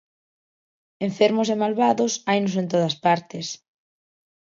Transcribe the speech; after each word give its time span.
Enfermos 1.07 1.47
e 1.53 1.55
malvados 1.63 2.13
hainos 2.27 2.55
en 2.61 2.65
todas 2.73 2.95
partes. 3.05 3.47